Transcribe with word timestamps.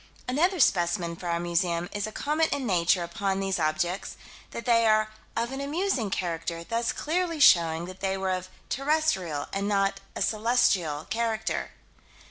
Another 0.27 0.59
specimen 0.59 1.15
for 1.15 1.27
our 1.27 1.39
museum 1.39 1.87
is 1.93 2.07
a 2.07 2.11
comment 2.11 2.51
in 2.51 2.65
Nature 2.65 3.03
upon 3.03 3.39
these 3.39 3.59
objects: 3.59 4.17
that 4.49 4.65
they 4.65 4.87
are 4.87 5.11
"of 5.37 5.51
an 5.51 5.61
amusing 5.61 6.09
character, 6.09 6.63
thus 6.63 6.91
clearly 6.91 7.39
showing 7.39 7.85
that 7.85 7.99
they 7.99 8.17
were 8.17 8.31
of 8.31 8.49
terrestrial, 8.67 9.45
and 9.53 9.67
not 9.67 9.99
a 10.15 10.23
celestial, 10.23 11.05
character." 11.11 11.69